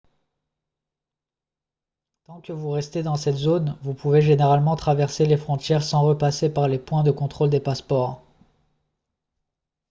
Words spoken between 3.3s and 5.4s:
zone vous pouvez généralement traverser les